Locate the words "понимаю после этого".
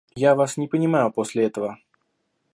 0.67-1.77